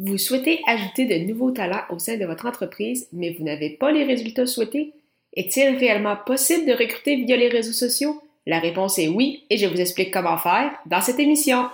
Vous 0.00 0.16
souhaitez 0.16 0.60
ajouter 0.68 1.06
de 1.06 1.26
nouveaux 1.26 1.50
talents 1.50 1.82
au 1.90 1.98
sein 1.98 2.16
de 2.16 2.24
votre 2.24 2.46
entreprise, 2.46 3.08
mais 3.12 3.34
vous 3.36 3.44
n'avez 3.44 3.70
pas 3.70 3.90
les 3.90 4.04
résultats 4.04 4.46
souhaités? 4.46 4.92
Est-il 5.34 5.76
réellement 5.76 6.14
possible 6.14 6.66
de 6.66 6.72
recruter 6.72 7.16
via 7.16 7.36
les 7.36 7.48
réseaux 7.48 7.72
sociaux? 7.72 8.22
La 8.46 8.60
réponse 8.60 9.00
est 9.00 9.08
oui 9.08 9.42
et 9.50 9.58
je 9.58 9.66
vous 9.66 9.80
explique 9.80 10.12
comment 10.12 10.38
faire 10.38 10.70
dans 10.86 11.00
cette 11.00 11.18
émission. 11.18 11.68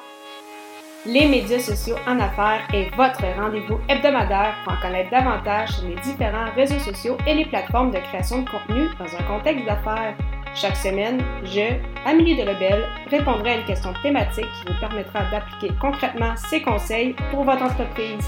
Les 1.05 1.27
médias 1.29 1.59
sociaux 1.59 1.97
en 2.07 2.19
affaires 2.19 2.67
est 2.73 2.89
votre 2.97 3.23
rendez-vous 3.39 3.79
hebdomadaire 3.91 4.55
pour 4.65 4.73
en 4.73 4.81
connaître 4.81 5.11
davantage 5.11 5.73
sur 5.73 5.87
les 5.87 5.97
différents 5.97 6.51
réseaux 6.57 6.79
sociaux 6.79 7.19
et 7.27 7.35
les 7.35 7.45
plateformes 7.45 7.91
de 7.91 7.99
création 7.99 8.41
de 8.41 8.49
contenu 8.49 8.87
dans 8.99 9.15
un 9.15 9.23
contexte 9.25 9.67
d'affaires. 9.67 10.17
Chaque 10.57 10.77
semaine, 10.77 11.21
je, 11.43 11.81
Amélie 12.07 12.37
Delebel, 12.37 12.85
répondrai 13.11 13.51
à 13.51 13.57
une 13.59 13.65
question 13.65 13.93
thématique 14.05 14.45
qui 14.45 14.73
vous 14.73 14.79
permettra 14.79 15.29
d'appliquer 15.29 15.75
concrètement 15.81 16.37
ces 16.49 16.63
conseils 16.63 17.13
pour 17.33 17.43
votre 17.43 17.63
entreprise. 17.63 18.25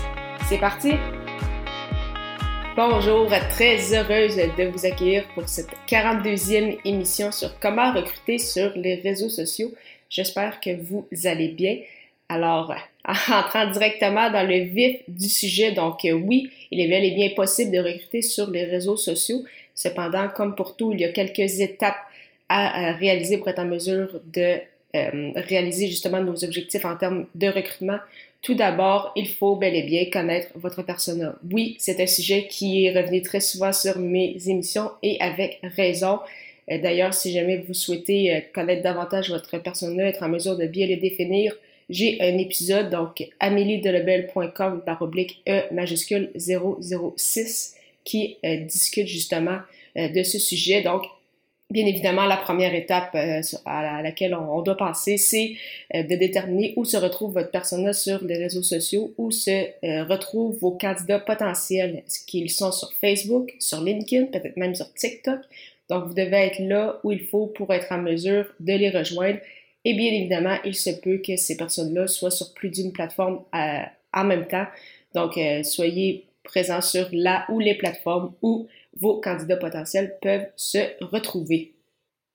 C'est 0.48 0.58
parti! 0.58 0.94
Bonjour, 2.75 3.31
très 3.50 3.94
heureuse 3.94 4.36
de 4.36 4.64
vous 4.64 4.84
accueillir 4.84 5.25
pour 5.34 5.48
cette 5.48 5.70
42e 5.86 6.79
émission 6.84 7.31
sur 7.31 7.61
comment 7.61 7.93
recruter 7.93 8.39
sur 8.39 8.72
les 8.75 8.96
réseaux 8.96 9.31
sociaux. 9.31 9.72
J'espère 10.11 10.58
que 10.61 10.70
vous 10.75 11.06
allez 11.26 11.48
bien. 11.48 11.79
Alors, 12.29 12.75
entrant 13.06 13.70
directement 13.70 14.32
dans 14.32 14.45
le 14.45 14.64
vif 14.64 14.96
du 15.06 15.29
sujet, 15.29 15.70
donc 15.70 16.00
oui, 16.03 16.50
il 16.72 16.81
est 16.81 16.89
bel 16.89 17.04
et 17.04 17.12
bien 17.12 17.31
possible 17.36 17.70
de 17.70 17.79
recruter 17.79 18.20
sur 18.20 18.50
les 18.50 18.64
réseaux 18.64 18.96
sociaux. 18.96 19.45
Cependant, 19.76 20.29
comme 20.29 20.56
pour 20.56 20.76
tout, 20.76 20.93
il 20.93 21.00
y 21.03 21.04
a 21.04 21.12
quelques 21.12 21.61
étapes 21.61 21.95
à, 22.49 22.93
réaliser 22.93 23.39
pour 23.39 23.49
être 23.49 23.59
en 23.59 23.64
mesure 23.64 24.21
de 24.32 24.59
euh, 24.95 25.32
réaliser 25.35 25.89
justement 25.89 26.21
nos 26.21 26.45
objectifs 26.45 26.85
en 26.85 26.96
termes 26.96 27.27
de 27.35 27.49
recrutement. 27.49 27.99
Tout 28.43 28.54
d'abord, 28.54 29.13
il 29.17 29.29
faut 29.29 29.57
bel 29.57 29.75
et 29.75 29.82
bien 29.82 30.04
connaître 30.11 30.49
votre 30.54 30.82
persona. 30.82 31.35
Oui, 31.51 31.77
c'est 31.79 32.01
un 32.01 32.06
sujet 32.06 32.47
qui 32.48 32.87
est 32.87 32.98
revenu 32.98 33.20
très 33.23 33.41
souvent 33.41 33.73
sur 33.73 33.98
mes 33.98 34.37
émissions 34.47 34.91
et 35.03 35.20
avec 35.20 35.59
raison. 35.62 36.20
Euh, 36.70 36.79
d'ailleurs, 36.81 37.15
si 37.15 37.33
jamais 37.33 37.59
vous 37.59 37.75
souhaitez 37.75 38.35
euh, 38.35 38.41
connaître 38.55 38.83
davantage 38.83 39.31
votre 39.31 39.59
persona, 39.59 40.05
être 40.05 40.23
en 40.23 40.29
mesure 40.29 40.57
de 40.57 40.67
bien 40.67 40.87
le 40.87 40.97
définir, 40.97 41.55
j'ai 41.91 42.20
un 42.20 42.39
épisode, 42.39 42.91
donc 42.91 43.29
ameliedelebel.com 43.39 44.83
par 44.85 45.03
oblique 45.03 45.42
E 45.48 45.63
majuscule 45.73 46.31
006 46.37 47.77
qui 48.03 48.39
discute 48.42 49.07
justement 49.07 49.59
de 49.97 50.23
ce 50.25 50.39
sujet. 50.41 50.83
Donc, 50.83 51.05
Bien 51.69 51.84
évidemment, 51.84 52.27
la 52.27 52.36
première 52.36 52.75
étape 52.75 53.17
euh, 53.17 53.41
à 53.64 54.00
laquelle 54.00 54.36
on, 54.36 54.62
doit 54.62 54.77
penser, 54.77 55.17
c'est 55.17 55.56
euh, 55.97 56.05
de 56.05 56.14
déterminer 56.14 56.73
où 56.77 56.84
se 56.84 56.97
retrouve 56.97 57.33
votre 57.34 57.50
persona 57.50 57.92
sur 57.92 58.23
les 58.25 58.39
réseaux 58.39 58.62
sociaux, 58.62 59.12
où 59.19 59.33
se 59.33 59.50
euh, 59.50 60.05
retrouvent 60.05 60.56
vos 60.61 60.70
candidats 60.70 61.19
potentiels. 61.19 62.05
Qu'ils 62.28 62.53
sont 62.53 62.70
sur 62.70 62.92
Facebook, 63.00 63.53
sur 63.58 63.81
LinkedIn, 63.81 64.27
peut-être 64.27 64.56
même 64.56 64.77
sur 64.77 64.92
TikTok? 64.95 65.41
Donc, 65.91 66.06
vous 66.06 66.14
devez 66.14 66.36
être 66.36 66.61
là 66.61 67.00
où 67.03 67.11
il 67.11 67.25
faut 67.27 67.48
pour 67.48 67.75
être 67.75 67.91
en 67.91 67.98
mesure 67.98 68.47
de 68.61 68.73
les 68.73 68.91
rejoindre. 68.91 69.39
Et 69.84 69.95
bien 69.95 70.12
évidemment, 70.12 70.58
il 70.64 70.75
se 70.75 70.91
peut 70.91 71.19
que 71.19 71.34
ces 71.36 71.56
personnes-là 71.56 72.06
soient 72.06 72.30
sur 72.30 72.55
plus 72.55 72.70
d'une 72.70 72.92
plateforme 72.92 73.42
en 73.53 74.25
même 74.25 74.47
temps. 74.47 74.67
Donc, 75.14 75.39
soyez 75.64 76.27
présents 76.47 76.80
sur 76.80 77.08
la 77.12 77.44
ou 77.50 77.58
les 77.58 77.75
plateformes 77.75 78.33
où 78.42 78.66
vos 78.98 79.20
candidats 79.20 79.56
potentiels 79.56 80.16
peuvent 80.22 80.48
se 80.56 80.78
retrouver. 81.05 81.77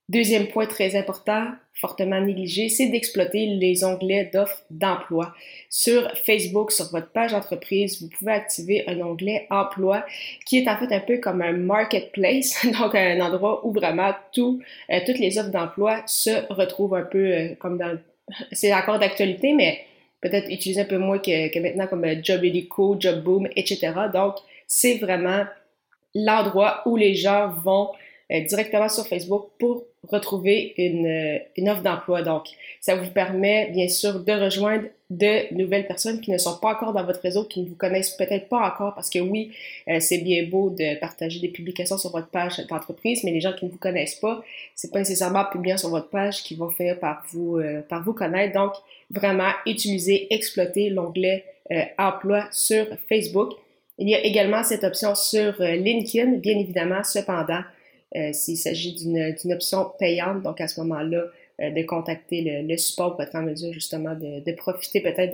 Deuxième 0.08 0.48
point 0.48 0.66
très 0.66 0.94
important, 0.96 1.52
fortement 1.72 2.20
négligé, 2.20 2.68
c'est 2.68 2.88
d'exploiter 2.88 3.46
les 3.46 3.82
onglets 3.82 4.30
d'offres 4.30 4.62
d'emploi. 4.68 5.32
Sur 5.70 6.10
Facebook, 6.26 6.70
sur 6.70 6.90
votre 6.90 7.10
page 7.12 7.32
entreprise, 7.32 8.02
vous 8.02 8.10
pouvez 8.10 8.32
activer 8.32 8.84
un 8.88 9.00
onglet 9.00 9.46
emploi 9.48 10.04
qui 10.44 10.58
est 10.58 10.68
en 10.68 10.76
fait 10.76 10.92
un 10.92 11.00
peu 11.00 11.18
comme 11.18 11.40
un 11.40 11.52
marketplace, 11.52 12.66
donc 12.78 12.94
un 12.94 13.20
endroit 13.20 13.66
où 13.66 13.72
vraiment 13.72 14.10
euh, 14.10 15.00
toutes 15.06 15.18
les 15.18 15.38
offres 15.38 15.50
d'emploi 15.50 16.02
se 16.06 16.52
retrouvent 16.52 16.94
un 16.94 17.04
peu 17.04 17.32
euh, 17.32 17.54
comme 17.58 17.78
dans... 17.78 17.96
C'est 18.50 18.74
encore 18.74 18.98
d'actualité, 18.98 19.54
mais 19.54 19.80
peut-être 20.22 20.50
utilisé 20.50 20.80
un 20.80 20.86
peu 20.86 20.96
moins 20.96 21.18
que, 21.18 21.58
maintenant 21.60 21.86
comme 21.86 22.04
euh, 22.04 22.14
Job 22.22 22.42
Job 22.42 22.96
Jobboom, 22.98 23.48
etc. 23.54 23.92
Donc, 24.12 24.36
c'est 24.66 24.96
vraiment 24.96 25.44
l'endroit 26.14 26.82
où 26.86 26.96
les 26.96 27.14
gens 27.14 27.48
vont 27.48 27.90
directement 28.40 28.88
sur 28.88 29.06
Facebook 29.06 29.48
pour 29.58 29.84
retrouver 30.08 30.74
une, 30.78 31.06
euh, 31.06 31.38
une 31.56 31.68
offre 31.68 31.82
d'emploi. 31.82 32.22
Donc, 32.22 32.46
ça 32.80 32.96
vous 32.96 33.10
permet 33.10 33.70
bien 33.70 33.88
sûr 33.88 34.20
de 34.20 34.32
rejoindre 34.32 34.84
de 35.10 35.54
nouvelles 35.54 35.86
personnes 35.86 36.20
qui 36.20 36.30
ne 36.30 36.38
sont 36.38 36.58
pas 36.58 36.72
encore 36.72 36.92
dans 36.92 37.04
votre 37.04 37.20
réseau, 37.20 37.44
qui 37.44 37.60
ne 37.60 37.68
vous 37.68 37.74
connaissent 37.74 38.16
peut-être 38.16 38.48
pas 38.48 38.66
encore, 38.66 38.94
parce 38.94 39.10
que 39.10 39.18
oui, 39.18 39.52
euh, 39.88 39.98
c'est 40.00 40.18
bien 40.18 40.44
beau 40.44 40.70
de 40.70 40.98
partager 40.98 41.38
des 41.40 41.48
publications 41.48 41.98
sur 41.98 42.10
votre 42.10 42.28
page 42.28 42.58
d'entreprise, 42.68 43.22
mais 43.22 43.30
les 43.30 43.40
gens 43.40 43.52
qui 43.52 43.66
ne 43.66 43.70
vous 43.70 43.78
connaissent 43.78 44.16
pas, 44.16 44.42
c'est 44.74 44.90
pas 44.90 44.98
nécessairement 44.98 45.44
publier 45.50 45.76
sur 45.76 45.90
votre 45.90 46.08
page 46.08 46.42
qui 46.42 46.54
vont 46.54 46.70
faire 46.70 46.98
par 46.98 47.22
vous, 47.30 47.60
par 47.88 48.02
vous 48.02 48.14
connaître. 48.14 48.54
Donc, 48.54 48.72
vraiment, 49.10 49.50
utiliser, 49.66 50.32
exploiter 50.32 50.88
l'onglet 50.88 51.44
emploi 51.98 52.48
sur 52.50 52.86
Facebook. 53.08 53.52
Il 53.98 54.08
y 54.08 54.14
a 54.14 54.24
également 54.24 54.64
cette 54.64 54.84
option 54.84 55.14
sur 55.14 55.60
euh, 55.60 55.76
LinkedIn, 55.76 56.38
bien 56.38 56.58
évidemment, 56.58 57.04
cependant, 57.04 57.60
euh, 57.60 57.62
s'il 58.32 58.56
s'agit 58.56 58.94
d'une 58.94 59.52
option 59.52 59.90
payante, 59.98 60.42
donc 60.42 60.60
à 60.60 60.68
ce 60.68 60.80
moment-là, 60.80 61.24
euh, 61.60 61.70
de 61.70 61.82
contacter 61.82 62.62
le, 62.62 62.76
support 62.76 63.12
pour 63.12 63.22
être 63.22 63.34
en 63.34 63.42
mesure 63.42 63.72
justement 63.72 64.14
de, 64.14 64.52
profiter 64.52 65.00
peut-être 65.00 65.32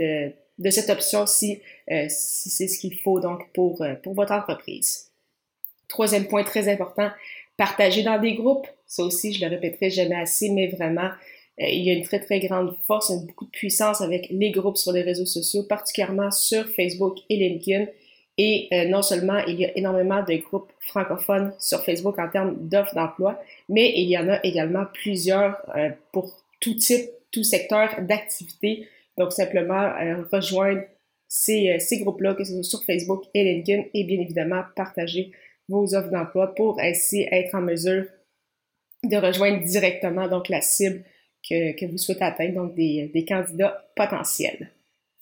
de, 0.58 0.70
cette 0.70 0.90
option 0.90 1.26
si, 1.26 1.60
si 2.08 2.50
c'est 2.50 2.68
ce 2.68 2.78
qu'il 2.78 2.98
faut 3.00 3.20
donc 3.20 3.52
pour, 3.52 3.84
pour 4.02 4.14
votre 4.14 4.32
entreprise. 4.32 5.10
Troisième 5.88 6.26
point 6.26 6.44
très 6.44 6.68
important, 6.68 7.10
partager 7.56 8.02
dans 8.02 8.20
des 8.20 8.34
groupes. 8.34 8.66
Ça 8.86 9.02
aussi, 9.04 9.32
je 9.32 9.44
le 9.44 9.50
répéterai 9.50 9.90
jamais 9.90 10.16
assez, 10.16 10.50
mais 10.50 10.66
vraiment, 10.66 11.10
il 11.58 11.82
y 11.82 11.90
a 11.90 11.94
une 11.94 12.04
très, 12.04 12.20
très 12.20 12.40
grande 12.40 12.76
force, 12.86 13.12
beaucoup 13.26 13.46
de 13.46 13.50
puissance 13.50 14.00
avec 14.00 14.28
les 14.30 14.50
groupes 14.50 14.76
sur 14.76 14.92
les 14.92 15.02
réseaux 15.02 15.26
sociaux, 15.26 15.64
particulièrement 15.64 16.30
sur 16.30 16.68
Facebook 16.68 17.18
et 17.28 17.36
LinkedIn. 17.36 17.86
Et 18.38 18.68
euh, 18.72 18.86
non 18.86 19.02
seulement 19.02 19.38
il 19.48 19.60
y 19.60 19.66
a 19.66 19.76
énormément 19.76 20.22
de 20.22 20.34
groupes 20.36 20.72
francophones 20.78 21.52
sur 21.58 21.84
Facebook 21.84 22.18
en 22.20 22.28
termes 22.28 22.56
d'offres 22.68 22.94
d'emploi, 22.94 23.42
mais 23.68 23.92
il 23.96 24.08
y 24.08 24.16
en 24.16 24.28
a 24.28 24.38
également 24.44 24.84
plusieurs 24.94 25.56
euh, 25.76 25.90
pour 26.12 26.32
tout 26.60 26.74
type, 26.74 27.10
tout 27.32 27.42
secteur 27.42 28.00
d'activité. 28.00 28.86
Donc 29.18 29.32
simplement 29.32 29.92
euh, 30.00 30.22
rejoindre 30.32 30.82
ces, 31.26 31.78
ces 31.80 31.98
groupes-là, 31.98 32.34
que 32.34 32.44
ce 32.44 32.54
soit 32.54 32.62
sur 32.62 32.84
Facebook 32.84 33.24
et 33.34 33.42
LinkedIn, 33.42 33.82
et 33.92 34.04
bien 34.04 34.20
évidemment 34.20 34.62
partager 34.76 35.32
vos 35.68 35.94
offres 35.94 36.10
d'emploi 36.10 36.54
pour 36.54 36.80
ainsi 36.80 37.26
être 37.30 37.54
en 37.56 37.60
mesure 37.60 38.04
de 39.04 39.16
rejoindre 39.16 39.64
directement 39.64 40.28
donc 40.28 40.48
la 40.48 40.60
cible 40.60 41.04
que, 41.48 41.78
que 41.78 41.86
vous 41.86 41.98
souhaitez 41.98 42.24
atteindre, 42.24 42.54
donc 42.54 42.74
des, 42.74 43.10
des 43.12 43.24
candidats 43.24 43.84
potentiels. 43.94 44.70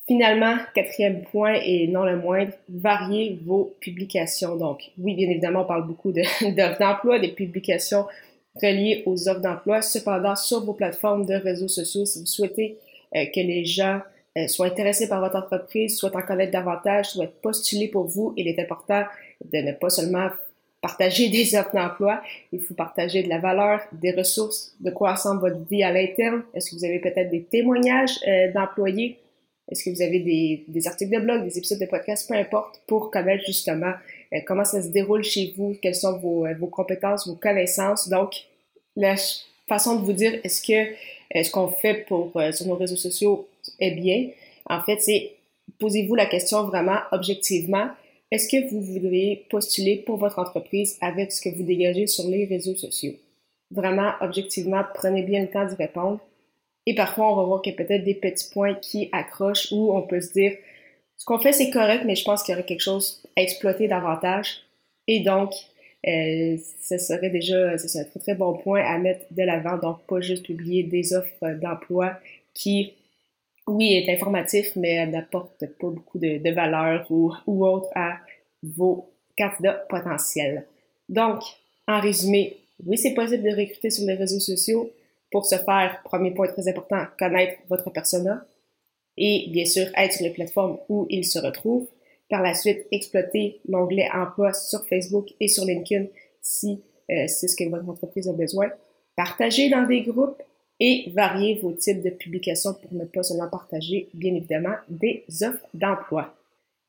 Finalement, 0.07 0.57
quatrième 0.73 1.23
point 1.23 1.55
et 1.65 1.89
non 1.89 2.05
le 2.05 2.17
moindre, 2.17 2.53
variez 2.69 3.41
vos 3.45 3.75
publications. 3.81 4.55
Donc, 4.55 4.91
oui, 4.99 5.15
bien 5.15 5.29
évidemment, 5.29 5.63
on 5.63 5.67
parle 5.67 5.87
beaucoup 5.87 6.13
d'offres 6.13 6.79
d'emploi, 6.79 7.19
des 7.19 7.33
publications 7.33 8.07
reliées 8.63 9.03
aux 9.07 9.29
offres 9.29 9.41
d'emploi. 9.41 9.83
Cependant, 9.83 10.37
sur 10.37 10.65
vos 10.65 10.75
plateformes 10.75 11.27
de 11.27 11.35
réseaux 11.35 11.69
sociaux, 11.69 12.05
si 12.05 12.21
vous 12.21 12.27
souhaitez 12.27 12.79
euh, 13.17 13.25
que 13.35 13.41
les 13.41 13.65
gens 13.65 14.01
euh, 14.39 14.47
soient 14.47 14.67
intéressés 14.67 15.09
par 15.09 15.21
votre 15.21 15.37
entreprise, 15.37 15.99
souhaitent 15.99 16.15
en 16.15 16.23
connaître 16.23 16.53
davantage, 16.53 17.07
souhaitent 17.11 17.41
postuler 17.43 17.89
pour 17.89 18.07
vous, 18.07 18.33
il 18.37 18.47
est 18.47 18.61
important 18.61 19.03
de 19.45 19.59
ne 19.59 19.73
pas 19.73 19.91
seulement 19.91 20.29
partager 20.81 21.29
des 21.31 21.57
offres 21.57 21.75
d'emploi, 21.75 22.23
il 22.53 22.61
faut 22.61 22.75
partager 22.75 23.25
de 23.25 23.29
la 23.29 23.39
valeur, 23.39 23.81
des 23.91 24.13
ressources, 24.13 24.77
de 24.81 24.91
quoi 24.91 25.15
ressemble 25.15 25.41
votre 25.41 25.69
vie 25.69 25.83
à 25.83 25.91
l'interne. 25.91 26.43
Est-ce 26.55 26.71
que 26.71 26.77
vous 26.77 26.85
avez 26.85 27.01
peut-être 27.01 27.31
des 27.31 27.43
témoignages 27.43 28.21
euh, 28.29 28.53
d'employés 28.53 29.19
est-ce 29.69 29.85
que 29.85 29.91
vous 29.91 30.03
avez 30.03 30.21
des, 30.21 30.65
des, 30.69 30.87
articles 30.87 31.13
de 31.13 31.21
blog, 31.21 31.45
des 31.45 31.59
épisodes 31.59 31.81
de 31.81 31.87
podcast, 31.87 32.29
peu 32.29 32.35
importe, 32.35 32.81
pour 32.87 33.11
connaître 33.11 33.45
justement 33.45 33.93
euh, 34.33 34.39
comment 34.47 34.65
ça 34.65 34.81
se 34.83 34.89
déroule 34.89 35.25
chez 35.25 35.55
vous, 35.57 35.77
quelles 35.83 35.95
sont 35.95 36.19
vos, 36.19 36.47
euh, 36.47 36.55
vos 36.55 36.69
compétences, 36.69 37.27
vos 37.27 37.35
connaissances? 37.35 38.09
Donc, 38.09 38.35
la 38.95 39.17
façon 39.69 39.97
de 39.97 40.05
vous 40.05 40.13
dire 40.13 40.39
est-ce 40.45 40.63
que 40.63 40.93
euh, 41.37 41.43
ce 41.43 41.51
qu'on 41.51 41.69
fait 41.69 42.07
pour 42.07 42.33
sur 42.53 42.67
nos 42.67 42.77
réseaux 42.77 42.97
sociaux 42.97 43.49
est 43.81 43.91
bien, 43.93 44.29
en 44.67 44.83
fait, 44.83 45.01
c'est 45.01 45.33
posez-vous 45.81 46.15
la 46.15 46.27
question 46.27 46.65
vraiment 46.65 46.99
objectivement. 47.11 47.89
Est-ce 48.31 48.49
que 48.49 48.69
vous 48.71 48.81
voudriez 48.81 49.47
postuler 49.51 49.97
pour 49.97 50.17
votre 50.17 50.39
entreprise 50.39 50.97
avec 51.01 51.33
ce 51.33 51.41
que 51.41 51.55
vous 51.55 51.63
dégagez 51.63 52.07
sur 52.07 52.29
les 52.29 52.45
réseaux 52.45 52.77
sociaux? 52.77 53.15
Vraiment, 53.71 54.13
objectivement, 54.21 54.83
prenez 54.95 55.23
bien 55.23 55.43
le 55.43 55.49
temps 55.49 55.65
d'y 55.65 55.75
répondre. 55.75 56.21
Et 56.87 56.95
parfois, 56.95 57.33
on 57.33 57.37
va 57.37 57.43
voir 57.43 57.63
qu'il 57.63 57.73
y 57.73 57.75
a 57.75 57.85
peut-être 57.85 58.05
des 58.05 58.15
petits 58.15 58.49
points 58.51 58.75
qui 58.75 59.09
accrochent 59.13 59.73
où 59.73 59.93
on 59.93 60.03
peut 60.03 60.21
se 60.21 60.33
dire, 60.33 60.57
ce 61.17 61.25
qu'on 61.25 61.39
fait, 61.39 61.53
c'est 61.53 61.71
correct, 61.71 62.05
mais 62.07 62.15
je 62.15 62.25
pense 62.25 62.43
qu'il 62.43 62.53
y 62.53 62.55
aurait 62.55 62.67
quelque 62.67 62.83
chose 62.83 63.23
à 63.37 63.43
exploiter 63.43 63.89
davantage. 63.89 64.63
Et 65.09 65.21
donc, 65.21 65.53
euh, 66.07 66.57
ce 66.83 66.99
serait 66.99 67.31
déjà 67.31 67.77
c'est 67.79 67.99
un 67.99 68.05
très 68.05 68.21
très 68.21 68.35
bon 68.35 68.55
point 68.59 68.85
à 68.85 68.99
mettre 68.99 69.25
de 69.31 69.43
l'avant. 69.43 69.79
Donc, 69.79 70.07
pas 70.07 70.21
juste 70.21 70.45
publier 70.47 70.85
des 70.85 71.15
offres 71.15 71.59
d'emploi 71.61 72.19
qui 72.55 72.93
oui, 73.67 73.95
est 73.95 74.13
informatif, 74.13 74.71
mais 74.77 75.05
n'apporte 75.07 75.67
pas 75.81 75.89
beaucoup 75.89 76.19
de, 76.19 76.51
valeur 76.53 77.07
ou, 77.11 77.33
ou 77.47 77.67
autre 77.67 77.89
à 77.97 78.19
vos 78.63 79.11
candidats 79.37 79.85
potentiels. 79.89 80.67
Donc, 81.09 81.43
en 81.89 82.01
résumé, 82.01 82.59
oui, 82.85 82.97
c'est 82.97 83.15
possible 83.15 83.43
de 83.43 83.57
recruter 83.57 83.91
sur 83.91 84.07
les 84.07 84.15
réseaux 84.15 84.41
sociaux. 84.41 84.93
Pour 85.37 85.45
ce 85.45 85.57
faire, 85.57 86.01
premier 86.03 86.31
point 86.31 86.47
très 86.47 86.67
important, 86.67 87.05
connaître 87.19 87.59
votre 87.69 87.91
persona 87.91 88.43
et 89.19 89.49
bien 89.51 89.67
sûr 89.67 89.85
être 89.95 90.15
sur 90.15 90.25
les 90.25 90.31
plateformes 90.33 90.79
où 90.89 91.07
il 91.11 91.27
se 91.27 91.39
retrouve. 91.39 91.87
Par 92.31 92.41
la 92.41 92.55
suite, 92.55 92.87
exploiter 92.91 93.61
l'onglet 93.69 94.09
emploi 94.15 94.55
sur 94.55 94.89
Facebook 94.89 95.35
et 95.39 95.49
sur 95.49 95.67
LinkedIn 95.67 96.07
si 96.41 96.81
euh, 97.11 97.27
c'est 97.27 97.49
ce 97.49 97.55
que 97.55 97.69
votre 97.69 97.87
entreprise 97.87 98.31
a 98.31 98.33
besoin. 98.33 98.71
Partager 99.15 99.69
dans 99.69 99.87
des 99.87 100.01
groupes 100.01 100.43
et 100.81 101.13
varier 101.15 101.57
vos 101.57 101.73
types 101.73 102.01
de 102.01 102.09
publications 102.09 102.73
pour 102.73 102.95
ne 102.95 103.05
pas 103.05 103.23
seulement 103.23 103.51
partager, 103.51 104.09
bien 104.15 104.35
évidemment, 104.35 104.77
des 104.89 105.23
offres 105.43 105.67
d'emploi. 105.75 106.35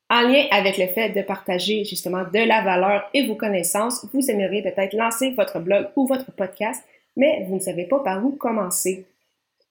En 0.08 0.22
lien 0.22 0.46
avec 0.52 0.78
le 0.78 0.86
fait 0.86 1.10
de 1.10 1.20
partager 1.20 1.84
justement 1.84 2.22
de 2.22 2.48
la 2.48 2.62
valeur 2.62 3.10
et 3.12 3.26
vos 3.26 3.34
connaissances, 3.34 4.06
vous 4.14 4.30
aimeriez 4.30 4.62
peut-être 4.62 4.94
lancer 4.94 5.32
votre 5.32 5.60
blog 5.60 5.88
ou 5.96 6.06
votre 6.06 6.32
podcast, 6.32 6.82
mais 7.18 7.44
vous 7.46 7.56
ne 7.56 7.60
savez 7.60 7.84
pas 7.84 7.98
par 7.98 8.24
où 8.24 8.30
commencer. 8.30 9.04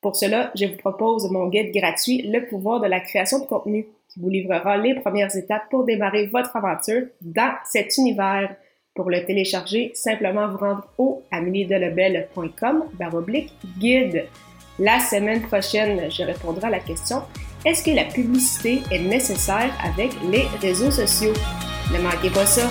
Pour 0.02 0.16
cela, 0.16 0.52
je 0.54 0.66
vous 0.66 0.78
propose 0.78 1.32
mon 1.32 1.48
guide 1.48 1.74
gratuit 1.74 2.22
Le 2.22 2.46
pouvoir 2.46 2.80
de 2.80 2.88
la 2.88 3.00
création 3.00 3.40
de 3.40 3.46
contenu 3.46 3.88
qui 4.10 4.20
vous 4.20 4.30
livrera 4.30 4.78
les 4.78 4.94
premières 4.94 5.36
étapes 5.36 5.64
pour 5.72 5.84
démarrer 5.84 6.28
votre 6.28 6.56
aventure 6.56 7.08
dans 7.22 7.56
cet 7.66 7.98
univers. 7.98 8.56
Pour 8.94 9.10
le 9.10 9.26
télécharger, 9.26 9.92
simplement 9.96 10.48
vous 10.48 10.58
rendre 10.58 10.88
au 10.98 11.24
ameliedelebel.com 11.32 12.84
baroblique 12.94 13.54
guide. 13.80 14.26
La 14.80 15.00
semaine 15.00 15.42
prochaine, 15.42 16.12
je 16.12 16.24
répondrai 16.24 16.68
à 16.68 16.72
la 16.72 16.80
question 16.80 17.22
est-ce 17.66 17.84
que 17.84 17.92
la 17.92 18.06
publicité 18.06 18.82
est 18.92 19.00
nécessaire 19.00 19.74
avec 19.84 20.12
les 20.32 20.46
réseaux 20.62 20.92
sociaux? 20.92 21.34
Ne 21.92 22.02
manquez 22.02 22.30
pas 22.30 22.46
ça! 22.46 22.70